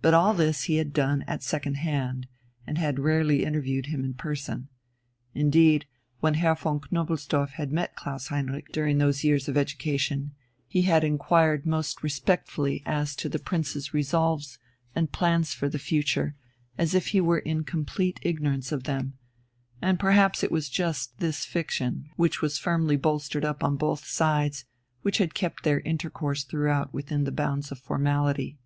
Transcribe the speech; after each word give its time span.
But 0.00 0.14
all 0.14 0.32
this 0.32 0.62
he 0.64 0.76
had 0.76 0.92
done 0.94 1.22
at 1.22 1.42
second 1.42 1.74
hand, 1.74 2.28
and 2.66 2.78
had 2.78 3.00
rarely 3.00 3.44
interviewed 3.44 3.86
him 3.86 4.02
in 4.04 4.14
person. 4.14 4.68
Indeed, 5.34 5.86
when 6.20 6.34
Herr 6.34 6.54
von 6.54 6.80
Knobelsdorff 6.90 7.50
had 7.54 7.72
met 7.72 7.96
Klaus 7.96 8.28
Heinrich 8.28 8.70
during 8.72 8.96
those 8.96 9.24
years 9.24 9.48
of 9.48 9.56
education, 9.58 10.32
he 10.68 10.82
had 10.82 11.02
inquired 11.04 11.66
most 11.66 12.02
respectfully 12.02 12.82
as 12.86 13.16
to 13.16 13.28
the 13.28 13.40
Prince's 13.40 13.92
resolves 13.92 14.58
and 14.94 15.12
plans 15.12 15.52
for 15.52 15.68
the 15.68 15.80
future, 15.80 16.36
as 16.78 16.94
if 16.94 17.08
he 17.08 17.20
were 17.20 17.40
in 17.40 17.64
complete 17.64 18.20
ignorance 18.22 18.70
of 18.70 18.84
them; 18.84 19.18
and 19.82 19.98
perhaps 19.98 20.44
it 20.44 20.52
was 20.52 20.70
just 20.70 21.18
this 21.18 21.44
fiction, 21.44 22.08
which 22.16 22.40
was 22.40 22.56
firmly 22.56 22.96
bolstered 22.96 23.44
up 23.44 23.62
on 23.64 23.76
both 23.76 24.06
sides, 24.06 24.64
which 25.02 25.18
had 25.18 25.34
kept 25.34 25.64
their 25.64 25.80
intercourse 25.80 26.44
throughout 26.44 26.94
within 26.94 27.24
the 27.24 27.32
bounds 27.32 27.72
of 27.72 27.78
formality. 27.80 28.56